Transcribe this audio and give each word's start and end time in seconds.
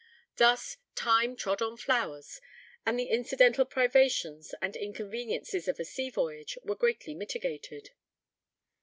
Thus, 0.37 0.77
"time 0.95 1.35
trod 1.35 1.61
on 1.61 1.77
flowers," 1.77 2.41
and 2.87 2.97
the 2.97 3.05
incidental 3.11 3.65
privations 3.65 4.55
and 4.59 4.75
inconveniences 4.75 5.67
of 5.67 5.79
a 5.79 5.85
sea 5.85 6.09
voyage 6.09 6.57
were 6.63 6.73
greatly 6.73 7.13
mitigated. 7.13 7.91